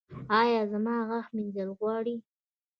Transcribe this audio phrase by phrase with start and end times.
[0.39, 2.15] ایا زما غاښ مینځل غواړي؟